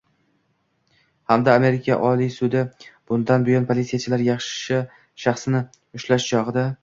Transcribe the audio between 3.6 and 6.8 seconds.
politsiyachilar shaxsni ushlash chog‘ida